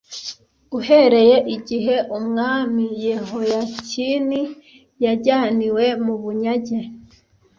uhereye 0.77 1.37
igihe 1.55 1.95
umwami 2.17 2.85
yehoyakinie 3.05 4.41
yajyaniwe 5.03 5.85
mu 6.05 6.15
bunyage 6.21 6.77